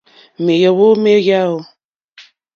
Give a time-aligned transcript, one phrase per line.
[0.45, 1.55] Mèóhwò mé yáò.